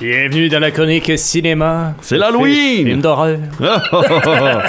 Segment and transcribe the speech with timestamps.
[0.00, 1.94] Bienvenue dans la chronique cinéma.
[2.00, 2.86] C'est l'Halloween!
[2.86, 3.38] Film d'horreur.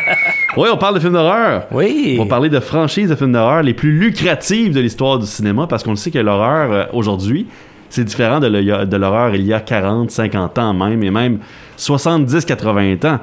[0.58, 1.64] oui, on parle de films d'horreur.
[1.72, 2.18] Oui.
[2.20, 5.66] On va parler de franchises de films d'horreur les plus lucratives de l'histoire du cinéma
[5.68, 7.48] parce qu'on le sait que l'horreur euh, aujourd'hui,
[7.90, 11.40] c'est différent de l'horreur il y a 40, 50 ans même et même
[11.78, 13.20] 70, 80 ans.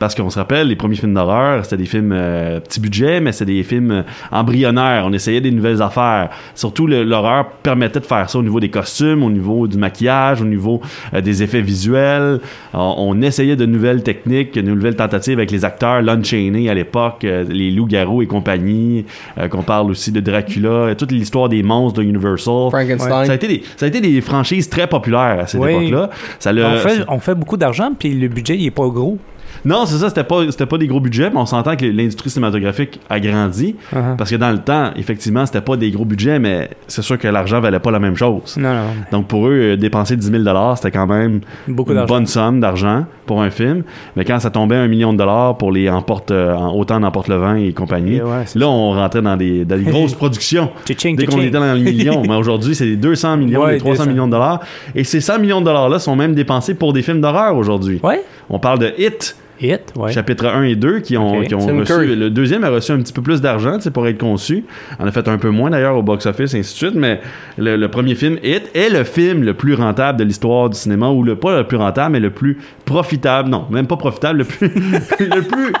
[0.00, 3.32] Parce qu'on se rappelle, les premiers films d'horreur, c'était des films euh, petit budget, mais
[3.32, 5.04] c'était des films euh, embryonnaires.
[5.06, 6.30] On essayait des nouvelles affaires.
[6.54, 10.46] Surtout, l'horreur permettait de faire ça au niveau des costumes, au niveau du maquillage, au
[10.46, 10.80] niveau
[11.12, 12.40] euh, des effets visuels.
[12.72, 16.00] On, on essayait de nouvelles techniques, de nouvelles tentatives avec les acteurs.
[16.00, 19.04] Lon Chaney à l'époque, euh, les loups-garous et compagnie.
[19.50, 22.70] qu'on parle aussi de Dracula, et toute l'histoire des monstres de Universal.
[22.70, 23.26] Frankenstein.
[23.26, 25.72] Ça a, été des, ça a été des franchises très populaires à cette Oui.
[25.88, 26.08] époque-là.
[26.46, 29.18] On, fait, on fait beaucoup d'argent, puis le budget, il est pas gros.
[29.64, 32.30] Non, c'est ça, c'était pas, c'était pas des gros budgets, mais on s'entend que l'industrie
[32.30, 33.76] cinématographique a grandi.
[33.92, 34.16] Uh-huh.
[34.16, 37.28] Parce que dans le temps, effectivement, c'était pas des gros budgets, mais c'est sûr que
[37.28, 38.56] l'argent valait pas la même chose.
[38.56, 38.80] Non, non.
[39.12, 43.04] Donc pour eux, euh, dépenser 10 000 c'était quand même Beaucoup une bonne somme d'argent
[43.26, 43.82] pour un film.
[44.16, 47.28] Mais quand ça tombait à un million de dollars pour les emporte, euh, autant d'emporte
[47.28, 50.70] le vent et compagnie, ouais, c'est là on rentrait dans des, dans des grosses productions.
[50.86, 52.22] Dès qu'on était dans les millions.
[52.26, 54.10] mais aujourd'hui, c'est des 200 millions, Ouais, des 300 200.
[54.10, 54.60] millions de dollars.
[54.94, 58.00] Et ces 100 millions de dollars-là sont même dépensés pour des films d'horreur aujourd'hui.
[58.02, 58.22] Ouais.
[58.48, 60.12] On parle de Hit, Hit, ouais.
[60.12, 61.46] chapitre 1 et 2 qui ont, Ok.
[61.48, 61.92] qui ont Tim reçu.
[61.92, 62.16] Curry.
[62.16, 64.64] Le deuxième a reçu un petit peu plus d'argent pour être conçu.
[64.98, 66.94] On a fait un peu moins d'ailleurs au box-office, et ainsi de suite.
[66.94, 67.20] Mais
[67.58, 71.08] le, le premier film, Hit, est le film le plus rentable de l'histoire du cinéma,
[71.10, 73.48] ou le pas le plus rentable, mais le plus profitable.
[73.50, 74.68] Non, même pas profitable, le plus.
[75.20, 75.72] le plus.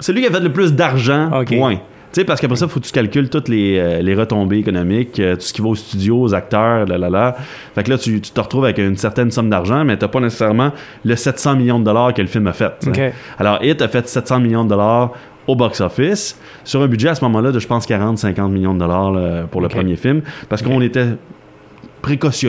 [0.00, 1.78] Celui qui a fait le plus d'argent, point.
[2.12, 4.58] Tu sais, parce qu'après ça, il faut que tu calcules toutes les, euh, les retombées
[4.58, 7.36] économiques, euh, tout ce qui va au studio, aux acteurs, là, là, là.
[7.74, 10.20] Fait que là, tu, tu te retrouves avec une certaine somme d'argent, mais t'as pas
[10.20, 10.72] nécessairement
[11.04, 12.72] le 700 millions de dollars que le film a fait.
[13.38, 15.12] Alors, Hit a fait 700 millions de dollars
[15.46, 19.12] au box-office, sur un budget à ce moment-là de, je pense, 40-50 millions de dollars
[19.12, 21.06] là, pour le premier film, parce qu'on était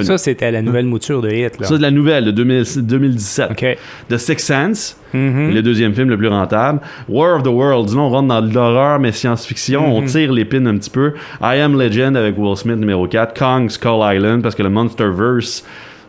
[0.04, 1.68] Ça, c'était la nouvelle mouture de Hit, là.
[1.68, 3.52] Ça, de la nouvelle de 2000 2017.
[3.52, 3.78] OK.
[4.10, 5.54] The Sixth Sense, Mhm.
[5.54, 6.80] le deuxième film le plus rentable.
[7.10, 9.96] War of the Worlds, là, on rentre dans de l'horreur, mais science-fiction.
[9.96, 10.08] On Mhm.
[10.08, 11.14] tire l'épine un petit peu.
[11.42, 13.34] I Am Legend avec Will Smith, numéro 4.
[13.38, 15.64] Kong Skull Island, parce que le Monsterverse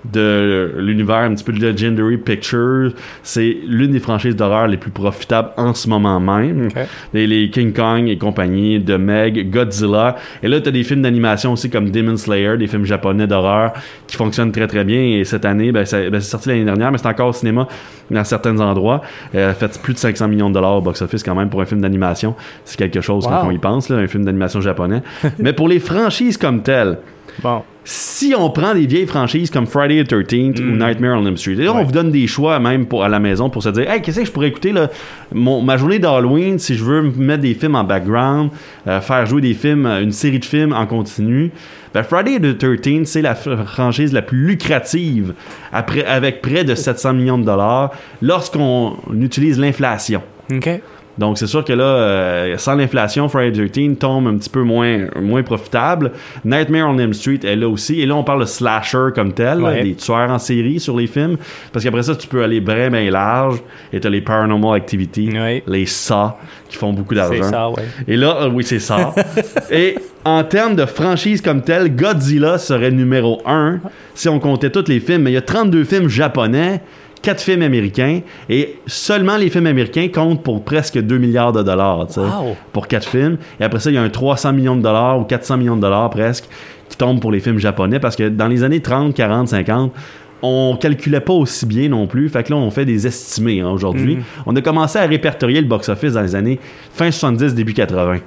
[0.05, 2.93] de l'univers un petit peu de Legendary Pictures,
[3.23, 6.69] c'est l'une des franchises d'horreur les plus profitables en ce moment même.
[7.13, 10.17] Les, les King Kong et compagnie, de Meg, Godzilla.
[10.43, 13.73] Et là, tu as des films d'animation aussi comme Demon Slayer, des films japonais d'horreur
[14.07, 15.01] qui fonctionnent très très bien.
[15.01, 17.67] Et cette année, ben, ça- ben, c'est sorti l'année dernière, mais c'est encore au cinéma
[18.11, 19.03] dans certains endroits.
[19.35, 21.81] Euh, fait plus de 500 millions de dollars au box-office quand même pour un film
[21.81, 22.35] d'animation.
[22.65, 23.31] C'est quelque chose Wow.
[23.33, 25.03] quand on y pense, là, un film d'animation japonais.
[25.39, 26.99] mais pour les franchises comme telles,
[27.43, 27.63] Bon.
[27.91, 31.53] Si on prend des vieilles franchises comme Friday the 13th ou Nightmare on Elm Street,
[31.55, 31.85] et là, on Mm.
[31.87, 34.27] Vous donne des choix même pour, à la maison pour se dire Hey, qu'est-ce que
[34.27, 34.91] je pourrais écouter là,
[35.33, 38.51] mon, ma journée d'Halloween si je veux me mettre des films en background,
[38.87, 41.51] euh, faire jouer des films, euh, une série de films en continu.
[41.95, 45.33] Ben, Friday the 13th, c'est la fr- franchise la plus lucrative
[45.73, 50.21] après, avec près de 700 millions de dollars lorsqu'on utilise l'inflation.
[50.53, 50.69] OK.
[51.19, 54.63] Donc, c'est sûr que là, euh, sans l'inflation, Friday the 13 tombe un petit peu
[54.63, 56.13] moins, moins profitable.
[56.45, 58.01] Nightmare on Elm Street est là aussi.
[58.01, 61.07] Et là, on parle de slasher comme tel, là, des tueurs en série sur les
[61.09, 61.37] films.
[61.73, 63.59] Parce qu'après ça, tu peux aller bien large.
[63.93, 65.63] Et t'as les Paranormal Activity, Ouais.
[65.67, 66.33] les Saw,
[66.69, 67.43] qui font beaucoup d'argent.
[67.43, 67.83] ça, ouais.
[68.07, 69.15] Et là, euh, oui, c'est ça.
[69.71, 73.81] Et en termes de franchise comme telle, Godzilla serait numéro 1
[74.15, 75.23] si on comptait tous les films.
[75.23, 76.81] Mais il y a 32 films japonais,
[77.23, 82.07] 4 films américains, et seulement les films américains comptent pour presque 2 milliards de dollars,
[82.17, 82.57] Wow.
[82.73, 83.39] pour 4 films.
[83.61, 85.81] Et après ça, il y a un 300 millions de dollars ou 400 millions de
[85.83, 86.45] dollars presque
[86.89, 89.93] qui tombent pour les films japonais parce que dans les années 30, 40, 50,
[90.41, 92.29] on calculait pas aussi bien non plus.
[92.29, 94.17] Fait que là, on fait des estimés hein, aujourd'hui.
[94.17, 94.23] Mhm.
[94.47, 96.61] On a commencé à répertorier le box-office dans les années
[96.95, 98.19] fin 70, début 80.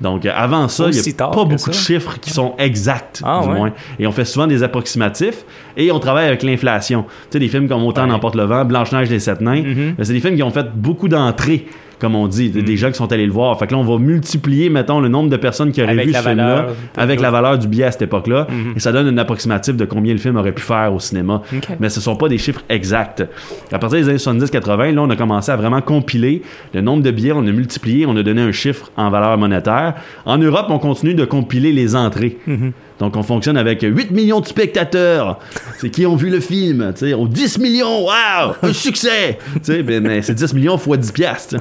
[0.00, 3.48] Donc, avant ça, il n'y a pas beaucoup de chiffres qui sont exacts, Ah, du
[3.48, 3.54] ouais.
[3.54, 3.72] moins.
[3.98, 5.44] Et on fait souvent des approximatifs
[5.76, 7.04] et on travaille avec l'inflation.
[7.04, 8.08] Tu sais, des films comme Autant Ouais.
[8.08, 9.94] n'emporte le vent, Blanche-Neige les Sept Nains, Mhm.
[9.96, 11.66] ben, c'est des films qui ont fait beaucoup d'entrées,
[11.98, 13.58] comme on dit, des- des gens qui sont allés le voir.
[13.58, 16.12] Fait que là, on va multiplier, mettons, le nombre de personnes qui auraient Avec vu
[16.12, 18.46] ce film-là avec la valeur du billet à cette époque-là.
[18.50, 18.74] Mhm.
[18.76, 21.42] Et ça donne un approximatif de combien le film aurait pu faire au cinéma.
[21.80, 23.24] Mais ce sont pas des chiffres exacts.
[23.72, 26.42] À partir des années 70-80, là, on a commencé à vraiment compiler
[26.72, 29.94] le nombre de billets, on a multiplié, on a donné un chiffre en valeur monétaire.
[30.24, 32.38] En Europe, on continue de compiler les entrées.
[32.46, 32.72] Mhm.
[33.00, 35.38] Donc, on fonctionne avec 8 millions de spectateurs.
[35.78, 36.92] C'est qui ont vu le film.
[36.96, 39.38] tu sais, Aux 10 millions, wow, un succès.
[39.54, 41.56] Tu sais, ben, mais c'est 10 millions fois 10 piastres.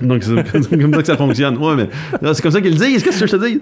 [0.00, 1.56] Donc, c'est comme ça que ça fonctionne.
[1.58, 1.88] Ouais, mais
[2.32, 3.02] c'est comme ça qu'ils le disent.
[3.02, 3.60] Qu'est-ce que je te dis?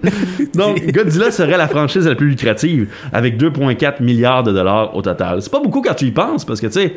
[0.55, 5.41] Donc, Godzilla serait la franchise la plus lucrative avec 2,4 milliards de dollars au total.
[5.41, 6.93] C'est pas beaucoup quand tu y penses parce que, tu sais,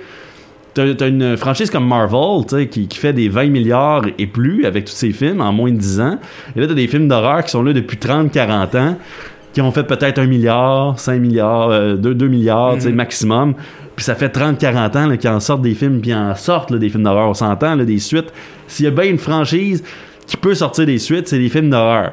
[0.74, 4.92] t'as une franchise comme Marvel, qui, qui fait des 20 milliards et plus avec tous
[4.92, 6.18] ses films en moins de 10 ans.
[6.54, 8.96] Et là, t'as des films d'horreur qui sont là depuis 30, 40 ans,
[9.56, 13.54] qui ont fait peut-être 1 milliard, 5 milliards, euh, 2, 2 milliards, tu sais, maximum.
[13.96, 16.76] Puis ça fait 30, 40 ans qu'ils en sortent des films, puis en sortent là,
[16.76, 17.30] des films d'horreur.
[17.30, 18.34] On s'entend, des suites.
[18.66, 19.82] S'il y a bien une franchise
[20.26, 22.12] qui peut sortir des suites, c'est des films d'horreur.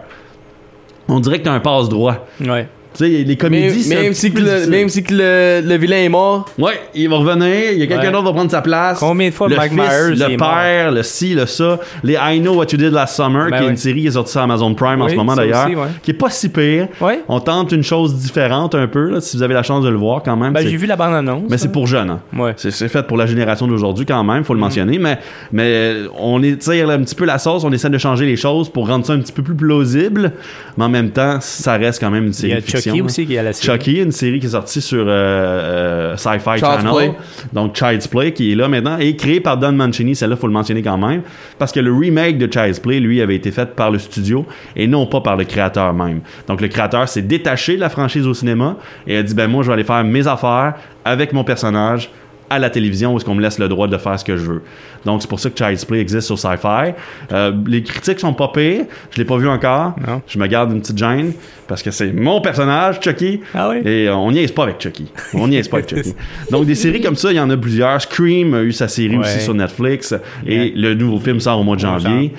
[1.09, 2.25] On dirait que t'as un passe-droit.
[2.39, 2.69] Ouais.
[2.93, 5.75] Tu sais, les Même, comédies, même petit si, que le, même si que le, le
[5.77, 6.45] vilain est mort.
[6.59, 8.11] Ouais, il va revenir, il y a quelqu'un Ouais.
[8.11, 8.99] d'autre qui va prendre sa place.
[8.99, 11.79] Combien de fois le Mike fils, Myers le est père, le ci, le ça.
[12.03, 14.11] Les I Know What You Did Last Summer, Ben qui est une série qui est
[14.11, 15.87] sortie sur Amazon Prime en ce moment d'ailleurs, aussi, ouais.
[16.03, 16.87] qui est pas si pire.
[17.01, 17.21] Ouais.
[17.27, 19.97] On tente une chose différente un peu, là, si vous avez la chance de le
[19.97, 20.53] voir quand même.
[20.53, 21.43] Ben, j'ai vu la bande-annonce.
[21.49, 22.09] mais c'est pour jeunes.
[22.11, 22.19] Hein.
[22.37, 22.53] Ouais.
[22.57, 25.17] C'est, c'est fait pour la génération d'aujourd'hui quand même, faut le mentionner, mais,
[25.51, 28.87] mais on étire un petit peu la sauce, on essaie de changer les choses pour
[28.87, 30.31] rendre ça un petit peu plus plausible,
[30.77, 32.53] mais en même temps, ça reste quand même une série
[32.91, 33.77] Chucky aussi qui est à la série.
[33.77, 36.93] Chucky, une série qui est sortie sur euh, euh, Sci-Fi Child's Channel.
[36.93, 37.13] Play.
[37.53, 40.53] Donc Child's Play qui est là maintenant et créé par Don Mancini, celle-là faut le
[40.53, 41.21] mentionner quand même
[41.59, 44.45] parce que le remake de Child's Play lui avait été fait par le studio
[44.75, 46.21] et non pas par le créateur même.
[46.47, 48.77] Donc le créateur s'est détaché de la franchise au cinéma
[49.07, 50.75] et a dit ben moi je vais aller faire mes affaires
[51.05, 52.09] avec mon personnage
[52.53, 54.43] à la télévision où est-ce qu'on me laisse le droit de faire ce que je
[54.45, 54.61] veux.
[55.05, 56.93] Donc c'est pour ça que Child's Play existe sur Sci-Fi.
[57.31, 59.95] Euh, les critiques sont pas pires, je l'ai pas vu encore.
[60.07, 60.21] Non.
[60.27, 61.33] Je me garde une petite gêne
[61.67, 63.41] parce que c'est mon personnage Chucky.
[63.53, 63.77] Ah oui?
[63.85, 65.11] Et euh, on niaise pas avec Chucky.
[65.33, 66.13] On niaise pas avec Chucky.
[66.51, 68.01] Donc des séries comme ça, il y en a plusieurs.
[68.01, 69.25] Scream a eu sa série Ouais.
[69.25, 70.13] aussi sur Netflix
[70.47, 72.33] et le nouveau film sort Au mois de janvier.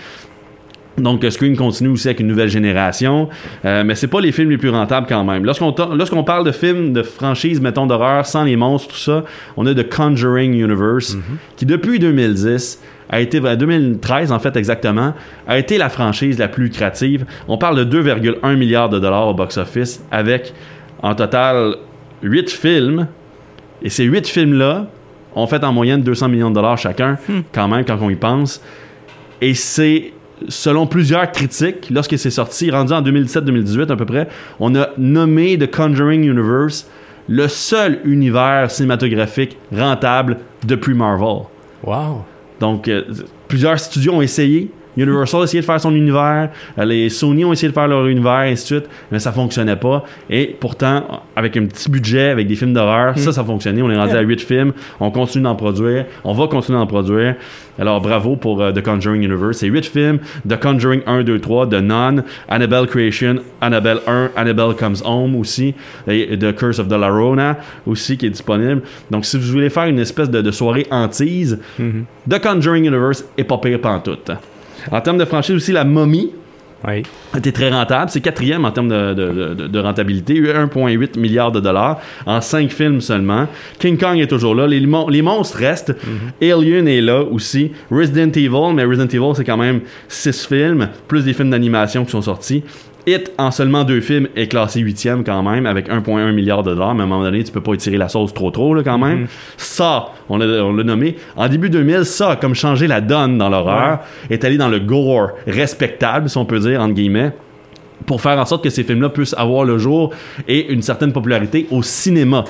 [0.99, 3.29] Donc, euh, Scream continue aussi avec une nouvelle génération,
[3.65, 5.45] euh, mais c'est pas les films les plus rentables quand même.
[5.45, 9.25] Lorsqu'on lorsqu'on parle de films, de franchises, mettons, d'horreur, sans les monstres, tout ça,
[9.57, 11.17] on a The Conjuring Universe,
[11.57, 12.81] qui depuis 2010
[13.11, 15.15] a été, ben, 2013 en fait exactement,
[15.47, 17.27] a été la franchise la plus lucrative.
[17.49, 20.55] On parle de 2,1 milliards de dollars au box-office, avec
[21.03, 21.77] en total
[22.23, 23.09] 8 films,
[23.83, 24.87] et ces 8 films-là
[25.35, 27.19] ont fait en moyenne 200 millions de dollars chacun,
[27.53, 28.63] quand même, quand on y pense.
[29.41, 30.13] Et c'est,
[30.49, 34.29] selon plusieurs critiques, lorsque c'est sorti, rendu en 2017-2018 à peu près,
[34.61, 36.87] on a nommé The Conjuring Universe
[37.29, 41.47] le seul univers cinématographique rentable depuis Marvel.
[41.83, 42.25] Wow.
[42.61, 43.03] Donc, euh,
[43.49, 44.71] plusieurs studios ont essayé.
[44.97, 48.07] Universal a essayé de faire son univers, euh, les Sony ont essayé de faire leur
[48.07, 50.05] univers, et ainsi de suite, mais ça fonctionnait pas.
[50.31, 53.83] Et pourtant, avec un petit budget, avec des films d'horreur, ça, ça fonctionnait.
[53.83, 57.35] On est rendu à 8 films, on continue d'en produire, on va continuer d'en produire.
[57.79, 59.59] Alors, bravo pour euh, The Conjuring Universe.
[59.59, 60.19] C'est 8 films,
[60.49, 65.75] The Conjuring 1, 2, 3, The Nun, Annabelle Creation, Annabelle 1, Annabelle Comes Home aussi,
[66.07, 67.57] et The Curse of the La Llorona
[67.87, 68.83] aussi qui est disponible.
[69.11, 71.59] Donc, si vous voulez faire une espèce de, de soirée hantise,
[72.31, 74.31] The Conjuring Universe est pas pire pantoute.
[74.93, 76.31] En termes de franchise aussi, la momie
[76.87, 77.03] Oui.
[77.37, 78.11] était très rentable.
[78.11, 80.35] C'est quatrième en termes de, de- de- de rentabilité.
[80.41, 83.47] 1,8 milliard de dollars en cinq films seulement.
[83.79, 84.67] King Kong est toujours là.
[84.67, 85.95] Les, mon- les monstres restent.
[86.43, 87.73] Alien est là aussi.
[87.91, 92.11] Resident Evil, mais Resident Evil, c'est quand même six films, plus des films d'animation qui
[92.11, 92.63] sont sortis.
[93.07, 96.95] It, en seulement deux films, est classé huitième quand même, avec 1,1 milliard de dollars.
[96.95, 98.99] Mais à un moment donné, tu peux pas étirer la sauce trop trop, là, quand
[98.99, 99.27] même.
[99.57, 101.17] Ça, on l'a nommé.
[101.37, 104.01] En début 2000, ça comme changé la donne dans l'horreur.
[104.31, 107.33] Est allé dans le gore respectable, si on peut dire, entre guillemets
[108.07, 110.11] pour faire en sorte que ces films-là puissent avoir le jour
[110.47, 112.45] et une certaine popularité au cinéma.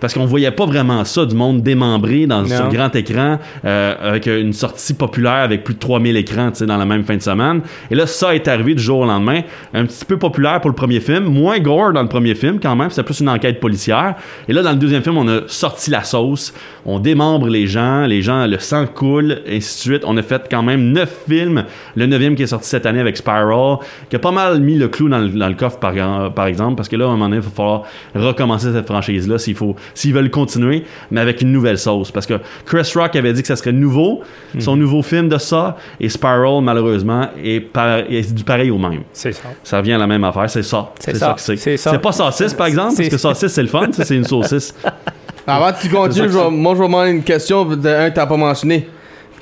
[0.00, 4.26] Parce qu'on voyait pas vraiment ça, du monde démembré dans, sur grand écran, euh, avec
[4.26, 7.62] une sortie populaire avec plus de 3000 écrans dans la même fin de semaine.
[7.90, 9.42] Et là, ça est arrivé du jour au lendemain.
[9.74, 12.76] Un petit peu populaire pour le premier film, moins gore dans le premier film quand
[12.76, 14.14] même, c'était plus une enquête policière.
[14.48, 16.52] Et là, dans le deuxième film, on a sorti la sauce,
[16.84, 20.02] on démembre les gens, les gens, le sang coule, et ainsi de suite.
[20.06, 21.64] On a fait quand même neuf films.
[21.94, 23.78] Le neuvième qui est sorti cette année avec Spiral,
[24.08, 25.94] qui a pas mal mis le clou dans le, dans le coffre par,
[26.32, 27.82] par exemple, parce que là, à un moment donné, il va falloir
[28.14, 32.10] recommencer cette franchise-là s'il faut, s'ils veulent continuer, mais avec une nouvelle sauce.
[32.10, 34.22] Parce que Chris Rock avait dit que ça serait nouveau,
[34.58, 39.02] son nouveau film de ça, et Spiral, malheureusement, est, par- est du pareil au même.
[39.12, 39.48] C'est ça.
[39.64, 40.90] Ça revient à la même affaire, c'est ça.
[41.00, 41.28] C'est ça.
[41.28, 41.56] ça que c'est.
[41.56, 41.90] C'est ça.
[41.92, 44.74] C'est pas saucisse, par exemple, parce C'est- que saucisse, c'est le fun, c'est une saucisse.
[45.46, 48.88] Avant que tu continues, moi je vais demander une question d'un que t'as pas mentionné.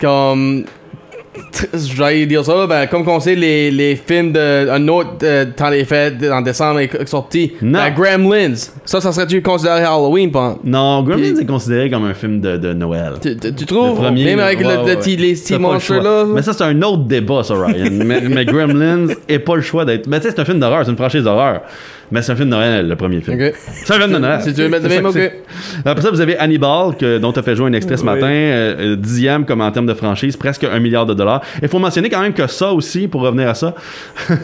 [0.01, 0.65] Comme.
[1.75, 4.69] J'allais dire ça, ben, comme on sait, les, les films de.
[4.71, 7.53] Un autre euh, temps des fêtes en décembre est sorti.
[7.63, 7.79] Non.
[7.81, 8.55] Ben, Gremlins.
[8.85, 10.57] Ça, ça serait-tu considéré Halloween, pas?
[10.65, 13.15] Non, Gremlins Puis- est considéré comme un film de, de Noël.
[13.21, 13.97] Tu, tu- tu trouves?
[14.01, 14.97] Le premier, Même avec ouais, le, le ouais.
[14.97, 16.03] petit- les petits pas le monstres choix.
[16.03, 16.25] là?
[16.33, 17.89] Mais ça, c'est un autre débat, ça, Ryan.
[17.93, 20.07] mais, mais Gremlins est pas le choix d'être.
[20.07, 21.63] Mais tu sais, c'est un film d'horreur, c'est une franchise d'horreur.
[22.13, 23.41] Mais c'est un film de Noël, le premier film.
[23.41, 23.55] Ok.
[23.85, 24.41] C'est un film de Noël.
[24.43, 25.33] Si tu veux mettre même, ok.
[25.87, 28.27] Après ça, vous avez Hannibal, que, dont tu as fait jouer un extrait ce matin,
[28.29, 31.41] euh, dixième comme en termes de franchise, presque un milliard de dollars dollars.
[31.63, 33.75] Il faut mentionner quand même que ça aussi, pour revenir à ça,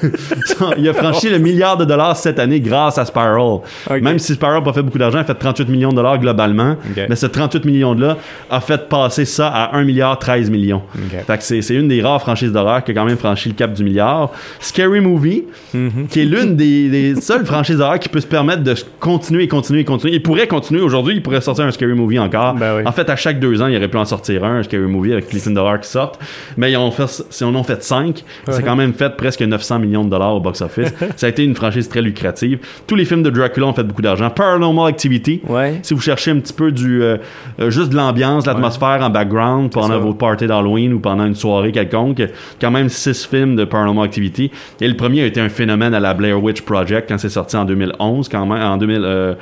[0.79, 3.59] il a franchi le milliard de dollars cette année grâce à Spiral.
[4.01, 6.19] Même si Spiral n'a pas fait beaucoup d'argent, il a fait 38 millions de dollars
[6.19, 6.77] globalement.
[7.09, 8.17] Mais ce 38 millions-là
[8.51, 10.83] a fait passer ça à 1 milliard 13 millions.
[10.95, 11.25] Ok.
[11.27, 13.55] Fait que c'est, c'est une des rares franchises d'horreur qui a quand même franchi le
[13.55, 14.31] cap du milliard.
[14.61, 16.09] Scary Movie, Mhm.
[16.09, 19.49] qui est l'une des, des seules franchises d'horreur qui peut se permettre de continuer et
[19.49, 20.15] continuer et continuer.
[20.15, 22.55] Il pourrait continuer aujourd'hui, il pourrait sortir un Scary Movie encore.
[22.55, 22.83] Ben oui.
[22.87, 25.13] En fait, à chaque deux ans, il aurait pu en sortir un, un Scary Movie
[25.13, 26.19] avec les films d'horreur qui sortent.
[26.57, 28.63] Mais ils ont fait, si on en fait cinq, c'est Ouais.
[28.63, 30.93] quand même fait presque 900 millions de dollars au box-office.
[31.17, 32.59] ça a été une franchise très lucrative.
[32.87, 34.31] Tous les films de Dracula ont fait beaucoup d'argent.
[34.31, 35.81] Paranormal Activity, Ouais.
[35.83, 37.17] si vous cherchez un petit peu du euh,
[37.61, 41.73] euh, juste de l'ambiance, l'atmosphère en background pendant votre party d'Halloween ou pendant une soirée
[41.73, 42.23] quelconque,
[42.61, 44.51] quand même six films de Paranormal Activity.
[44.81, 47.57] Et le premier a été un phénomène à la Blair Witch Project quand c'est sorti
[47.57, 49.03] en 2011, quand même en 2000.
[49.05, 49.35] euh,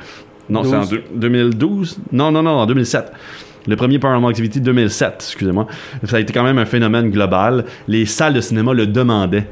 [0.49, 0.89] non, c'est en 12.
[0.89, 1.99] deux- 2012.
[2.11, 3.11] Non, non, non, en 2007.
[3.69, 5.67] Le premier Paranormal Activity 2007, excusez-moi.
[6.03, 7.65] Ça a été quand même un phénomène global.
[7.87, 9.45] Les salles de cinéma le demandaient.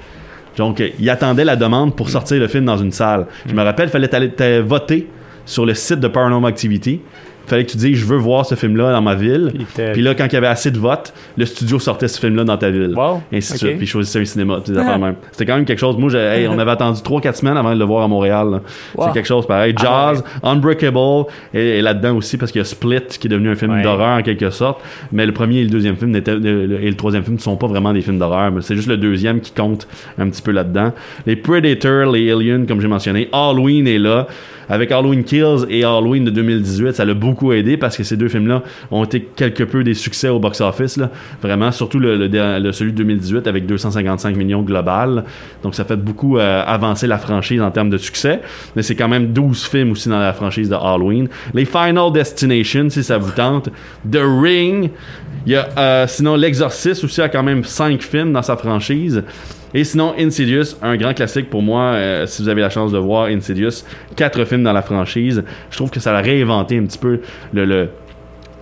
[0.57, 3.27] Donc, ils attendaient la demande pour sortir le film dans une salle.
[3.45, 5.07] Je me rappelle, il fallait voter
[5.45, 6.99] sur le site de Paranormal Activity.
[7.47, 9.53] Il fallait que tu dises, je veux voir ce film-là dans ma ville.
[9.93, 12.57] Puis là, quand il y avait assez de votes, le studio sortait ce film-là dans
[12.57, 12.93] ta ville.
[12.93, 13.21] Wow.
[13.31, 13.77] Et ainsi de suite.
[13.77, 14.59] Puis il choisissait un cinéma.
[14.77, 14.97] Ah.
[14.97, 15.15] même.
[15.31, 15.97] C'était quand même quelque chose.
[15.97, 18.59] Moi, j'ai- hey, on avait attendu 3-4 semaines avant de le voir à Montréal.
[18.95, 19.05] Wow.
[19.07, 19.73] C'est quelque chose pareil.
[19.79, 23.49] Ah, Jazz, Unbreakable, et, et là-dedans aussi, parce qu'il y a Split, qui est devenu
[23.49, 23.81] un film Ouais.
[23.81, 24.81] d'horreur en quelque sorte.
[25.13, 27.93] Mais le premier et le deuxième film et le troisième film ne sont pas vraiment
[27.93, 28.51] des films d'horreur.
[28.51, 29.87] mais C'est juste le deuxième qui compte
[30.19, 30.91] un petit peu là-dedans.
[31.25, 33.29] Les Predators, les Aliens, comme j'ai mentionné.
[33.31, 34.27] Halloween est là.
[34.69, 38.27] Avec Halloween Kills et Halloween de 2018, ça l'a beaucoup aidé parce que ces deux
[38.27, 40.99] films-là ont été quelque peu des succès au box-office.
[41.41, 45.23] Vraiment, surtout le, le- le- celui de 2018 avec 255 millions global.
[45.63, 48.41] Donc ça fait beaucoup euh, avancer la franchise en termes de succès.
[48.75, 51.29] Mais c'est quand même 12 films aussi dans la franchise de Halloween.
[51.53, 53.69] Les Final Destination, si ça vous tente.
[54.11, 54.89] The Ring.
[55.45, 59.23] Il y a euh, sinon L'Exorciste aussi a quand même 5 films dans sa franchise.
[59.77, 62.97] Et sinon, Insidious, un grand classique pour moi, euh, si vous avez la chance de
[62.97, 63.83] voir Insidious,
[64.15, 65.43] quatre films dans la franchise.
[65.69, 67.19] Je trouve que ça a réinventé un petit peu
[67.53, 67.89] le, le-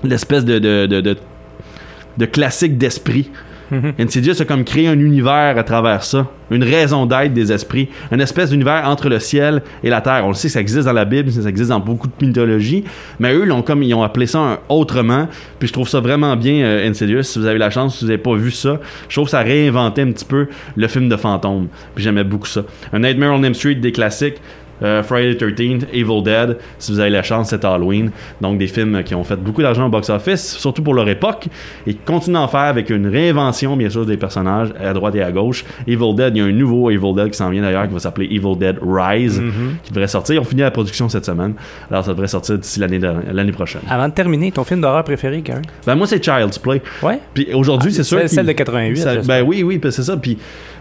[0.03, 3.31] l'espèce de classique d'esprit.
[3.99, 8.21] Insidious a comme créé un univers à travers ça, une raison d'être des esprits, une
[8.21, 10.21] espèce d'univers entre le ciel et la terre.
[10.25, 12.83] On le sait, ça existe dans la Bible, ça existe dans beaucoup de mythologies,
[13.19, 15.27] mais eux, l'ont comme ils ont appelé ça autrement.
[15.59, 17.23] Puis je trouve ça vraiment bien euh, Insidious.
[17.23, 18.79] Si vous avez la chance, si vous n'avez pas vu ça,
[19.09, 21.67] je trouve ça réinventait un petit peu le film de fantôme.
[21.95, 22.63] Puis j'aimais beaucoup ça.
[22.93, 24.41] Un Nightmare on Elm Street des classiques.
[24.83, 28.11] Euh, Friday the 13th, Evil Dead, si vous avez la chance, c'est Halloween.
[28.41, 31.47] Donc des films qui ont fait beaucoup d'argent au box-office, surtout pour leur époque,
[31.87, 35.21] et qui continuent d'en faire avec une réinvention, bien sûr, des personnages à droite et
[35.23, 35.63] à gauche.
[35.87, 37.99] Evil Dead, il y a un nouveau Evil Dead qui s'en vient d'ailleurs, qui va
[37.99, 39.41] s'appeler Evil Dead Rise,
[39.83, 40.41] qui devrait sortir.
[40.41, 41.53] On finit la production cette semaine,
[41.89, 43.81] alors ça devrait sortir d'ici l'année prochaine.
[43.89, 45.61] Avant de terminer, ton film d'horreur préféré, Gary?
[45.85, 46.81] Ben moi, c'est Child's Play.
[47.01, 47.19] Ouais.
[47.33, 48.19] Puis aujourd'hui, c'est sûr.
[48.19, 48.97] Celle, celle de 88.
[48.97, 50.17] ça- ben oui, oui, c'est ça.
[50.17, 50.37] Puis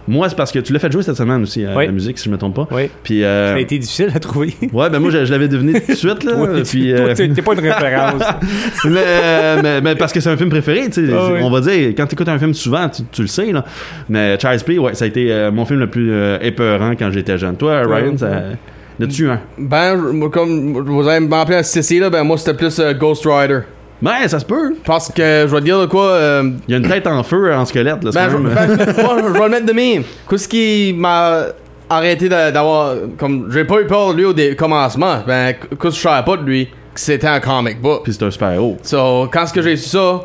[0.06, 1.87] moi, c'est parce que tu l'as fait jouer cette semaine aussi, à Oui.
[1.87, 2.68] la musique, si je me trompe pas.
[2.70, 2.90] Oui.
[3.02, 4.54] Puis, euh, Ça a été difficile à trouver.
[4.73, 6.32] ouais, ben moi, je, je l'avais deviné tout de suite, là.
[6.37, 8.23] Toi, puis, toi, euh, t'es pas une référence.
[8.84, 11.12] mais, euh, mais- mais parce que c'est un film préféré, tu sais.
[11.14, 11.38] Ah oui.
[11.42, 13.64] On va dire, quand tu écoutes un film souvent, tu, tu le sais, là.
[14.08, 17.11] Mais Child's Play, ouais, ça a été euh, mon film le plus euh, épeurant quand
[17.11, 17.56] j'étais jeune.
[17.56, 18.42] Toi, Ryan, ça.
[18.99, 19.40] N'as-tu un?
[19.58, 23.26] Ben, moi, comme vous avez m'appelé un CC, là, ben moi c'était plus euh, Ghost
[23.26, 23.61] Rider.
[24.04, 24.75] Ben, ça se peut.
[24.84, 27.23] Parce que, je vais te dire de quoi, euh, Il y a une tête en
[27.23, 28.11] feu en squelette, là.
[28.12, 30.02] c'est Ben, quand je, même- ben, moi, je vais le mettre de même.
[30.28, 31.44] Qu'est-ce qui m'a
[31.88, 32.94] arrêté d'avoir.
[33.18, 33.50] Comme.
[33.52, 35.16] J'ai pas eu peur de lui au dé- commencement.
[35.26, 36.66] Ben, qu'est-ce que je savais pas de lui?
[36.66, 38.02] Que c'était un comic book.
[38.04, 38.76] Puis c'est un super-héros.
[38.82, 40.20] So, quand ce que j'ai su ça?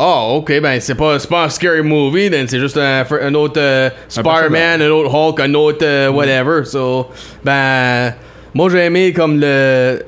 [0.00, 3.34] Oh, ok, ben c'est pas, c'est pas un scary movie, then c'est juste un, un
[3.34, 6.64] autre euh, Spider-Man, un autre Hulk, un autre euh, whatever.
[6.64, 7.08] So,
[7.44, 8.14] ben,
[8.54, 9.98] moi j'ai aimé comme le.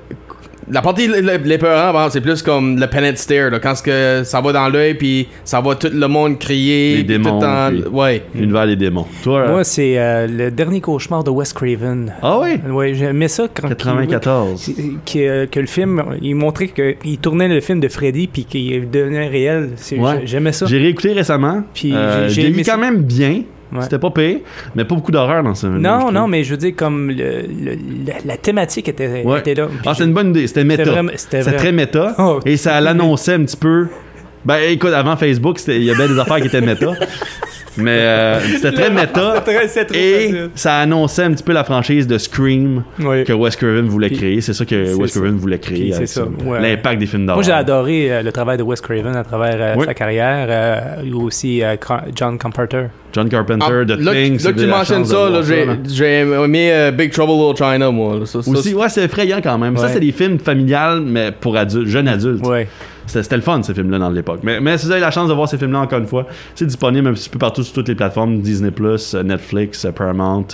[0.72, 3.74] La partie l- l- les parents, bon, c'est plus comme le Penance Stare, là, quand
[3.74, 6.96] ce que ça va dans l'œil, puis ça va tout le monde crier.
[6.98, 8.22] Les démons, Tout dans- puis- Ouais.
[8.34, 9.06] L'univers des démons.
[9.22, 12.12] Toi, Moi, c'est euh, le dernier cauchemar de Wes Craven.
[12.22, 12.60] ah oui?
[12.70, 13.68] Ouais, j'aimais ça quand.
[13.68, 14.62] 94.
[14.62, 18.88] qu'il- Que, que le film, il montrait qu'il tournait le film de Freddy puis qu'il
[18.90, 19.70] devenait réel.
[19.98, 20.20] Ouais.
[20.24, 20.66] J'aimais ça.
[20.66, 21.62] J'ai réécouté récemment.
[21.74, 22.76] Puis Euh, j'ai- quand ça.
[22.76, 23.42] même bien.
[23.72, 23.82] Ouais.
[23.82, 24.42] C'était pas payé,
[24.74, 25.78] mais pas beaucoup d'horreur dans ce film.
[25.78, 29.38] Non, non, mais je veux dire, comme le, le- la, la thématique était, Ouais.
[29.38, 29.68] était là.
[29.86, 30.46] Ah, c'est une bonne idée.
[30.48, 30.82] C'était méta.
[30.82, 32.14] C'était vraiment- c'était C'était très méta.
[32.18, 32.40] Oh.
[32.44, 33.86] Et ça l'annonçait un petit peu.
[34.44, 36.86] Ben, écoute, avant Facebook, c'était- il y avait des affaires qui étaient méta.
[37.76, 39.40] Mais euh, c'était très méta.
[39.44, 40.50] Très- trop Et facile.
[40.54, 44.40] ça annonçait un petit peu la franchise de Scream que Wes Craven voulait Puis- créer.
[44.40, 45.12] C'est ça que Wes.
[45.12, 45.92] Craven voulait créer.
[45.92, 46.60] C'est ça, ouais.
[46.60, 47.36] L'impact des films d'horreur.
[47.36, 49.86] Moi, j'ai adoré euh, le travail de Wes Craven à travers euh, Oui.
[49.86, 50.46] sa carrière.
[50.50, 51.76] euh, et aussi euh,
[52.14, 52.86] John Carpenter.
[53.12, 54.42] John Carpenter, Ah, The là, Thing.
[54.44, 55.28] là que tu mentionnes ça,
[55.88, 58.18] j'ai, aimé euh, Big Trouble in Little China, moi.
[58.20, 58.26] là.
[58.26, 59.76] Ça, ça, Aussi, ouais, c'est effrayant quand même.
[59.76, 62.46] Ça, c'est des films familiales, mais pour adultes, jeunes adultes.
[62.46, 62.68] Ouais.
[63.06, 64.40] C'était le fun, ces films-là, dans l'époque.
[64.42, 66.66] Mais, mais si vous avez la chance de voir ces films-là, encore une fois, c'est
[66.66, 70.46] disponible un petit peu partout sur toutes les plateformes Disney, euh, Netflix, euh, Paramount,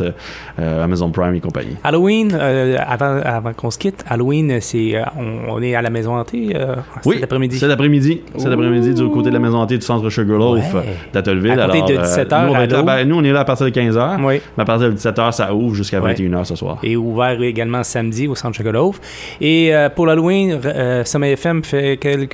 [0.58, 1.76] euh, Amazon Prime et compagnie.
[1.84, 5.90] Halloween, euh, avant, avant qu'on se quitte, Halloween, c'est, euh, on, on est à la
[5.90, 6.56] maison hantée
[7.04, 7.58] Oui, cet après-midi.
[7.58, 8.20] Cet après-midi.
[8.36, 10.82] Cet après-midi, du côté de la maison hantée du centre Sugarloaf Ouais.
[11.14, 12.86] À compter Alors, de euh, 17 nous, on va être là- allô?
[12.86, 14.18] ben, nous, on est là à partir de 15h.
[14.24, 14.40] Oui.
[14.56, 16.14] Mais à partir de 17h, ça ouvre jusqu'à Ouais.
[16.14, 16.78] 21h ce soir.
[16.82, 19.00] Et ouvert également samedi au centre Sugarloaf.
[19.40, 20.60] Et pour l'Halloween,
[21.04, 22.26] Sommet FM fait quelque,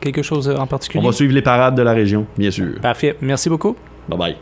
[0.00, 1.04] quelque chose en On particulier.
[1.04, 2.80] va suivre les parades de la région, bien sûr.
[2.80, 3.16] Parfait.
[3.20, 3.76] Merci beaucoup.
[4.08, 4.36] Bye bye.